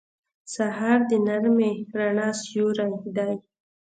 [0.53, 3.33] سهار د نرمې رڼا سیوری دی.